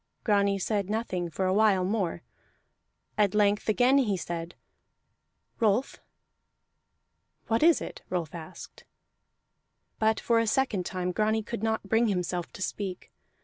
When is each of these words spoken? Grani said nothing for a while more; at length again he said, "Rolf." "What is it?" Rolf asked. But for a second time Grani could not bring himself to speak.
Grani 0.23 0.57
said 0.57 0.89
nothing 0.89 1.29
for 1.29 1.45
a 1.45 1.53
while 1.53 1.85
more; 1.85 2.23
at 3.19 3.35
length 3.35 3.69
again 3.69 3.99
he 3.99 4.17
said, 4.17 4.55
"Rolf." 5.59 5.99
"What 7.45 7.61
is 7.61 7.81
it?" 7.81 8.01
Rolf 8.09 8.33
asked. 8.33 8.83
But 9.99 10.19
for 10.19 10.39
a 10.39 10.47
second 10.47 10.87
time 10.87 11.11
Grani 11.11 11.43
could 11.43 11.61
not 11.61 11.83
bring 11.87 12.07
himself 12.07 12.51
to 12.53 12.63
speak. 12.63 13.11